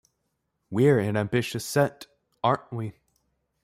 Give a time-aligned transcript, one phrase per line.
[0.71, 2.07] We're an ambitious set,
[2.43, 2.93] aren't we?